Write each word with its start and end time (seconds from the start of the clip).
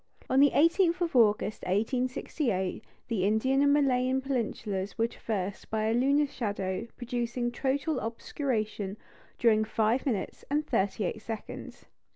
On 0.31 0.39
the 0.39 0.49
18th 0.49 0.99
of 1.01 1.15
August, 1.15 1.61
1868, 1.61 2.83
the 3.07 3.23
Indian 3.23 3.61
and 3.61 3.71
Malayan 3.71 4.19
peninsulas 4.19 4.97
were 4.97 5.05
traversed 5.05 5.69
by 5.69 5.83
a 5.83 5.93
lunar 5.93 6.25
shadow 6.25 6.87
producing 6.97 7.51
total 7.51 7.99
obscuration 7.99 8.97
during 9.37 9.63
five 9.63 10.07
minutes 10.07 10.43
and 10.49 10.65
thirty 10.65 11.03
eight 11.03 11.21
seconds. 11.21 11.85